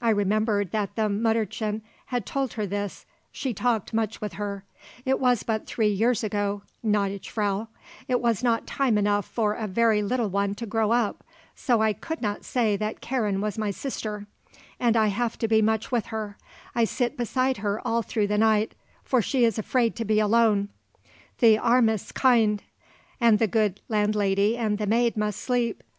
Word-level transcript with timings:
I 0.00 0.08
remembered 0.08 0.70
that 0.70 0.96
the 0.96 1.10
Mütterchen 1.10 1.82
had 2.06 2.24
told 2.24 2.54
her 2.54 2.64
this; 2.66 3.04
she 3.30 3.52
talked 3.52 3.92
much 3.92 4.18
with 4.18 4.32
her; 4.40 4.64
it 5.04 5.20
was 5.20 5.42
but 5.42 5.66
three 5.66 5.90
years 5.90 6.24
ago, 6.24 6.62
gnädige 6.82 7.28
Frau; 7.28 7.68
it 8.08 8.22
was 8.22 8.42
not 8.42 8.66
time 8.66 8.96
enough 8.96 9.26
for 9.26 9.52
a 9.52 9.66
very 9.66 10.00
little 10.02 10.30
one 10.30 10.54
to 10.54 10.64
grow 10.64 10.92
up; 10.92 11.22
so 11.54 11.82
I 11.82 11.92
could 11.92 12.22
not 12.22 12.42
say 12.42 12.74
that 12.78 13.02
Karen 13.02 13.42
was 13.42 13.58
my 13.58 13.70
sister; 13.70 14.26
and 14.78 14.96
I 14.96 15.08
have 15.08 15.36
to 15.40 15.46
be 15.46 15.60
much 15.60 15.92
with 15.92 16.06
her; 16.06 16.38
I 16.74 16.84
sit 16.86 17.18
beside 17.18 17.58
her 17.58 17.86
all 17.86 18.00
through 18.00 18.28
the 18.28 18.38
night 18.38 18.74
for 19.04 19.20
she 19.20 19.44
is 19.44 19.58
afraid 19.58 19.94
to 19.96 20.06
be 20.06 20.20
alone, 20.20 20.70
the 21.40 21.58
armes 21.58 22.12
Kind; 22.12 22.62
and 23.20 23.38
the 23.38 23.46
good 23.46 23.82
landlady 23.90 24.56
and 24.56 24.78
the 24.78 24.86
maid 24.86 25.18
must 25.18 25.38
sleep. 25.38 25.82